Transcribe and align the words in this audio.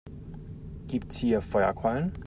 Gibt 0.87 1.11
es 1.11 1.19
hier 1.19 1.41
Feuerquallen? 1.43 2.11